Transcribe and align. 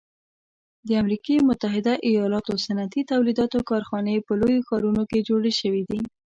د 0.87 0.89
امریکي 1.01 1.35
متحده 1.49 1.93
ایلاتو 2.05 2.53
صنعتي 2.65 3.01
تولیداتو 3.11 3.57
کارخانې 3.69 4.25
په 4.27 4.33
لویو 4.39 4.65
ښارونو 4.67 5.03
کې 5.11 5.25
جوړې 5.29 5.51
شوي 5.59 5.83
دي. 5.89 5.99